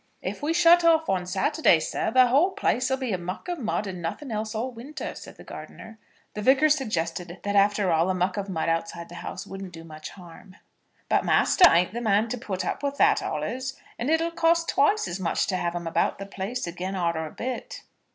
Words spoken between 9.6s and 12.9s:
do much harm. "But master ain't the man to put up